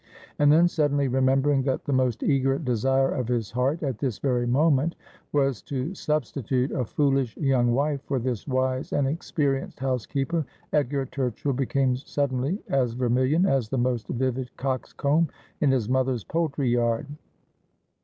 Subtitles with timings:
[0.39, 4.47] And then, suddenly remembering that the most eager desire of his heart at this very
[4.47, 4.95] moment
[5.31, 10.43] was to substitute a foolish young wife for this wise and experienced housekeeper,
[10.73, 15.29] Edgar Turchill became suddenly as vermilion as the most vivid cock's comb
[15.59, 17.05] in his mother's poultry yard.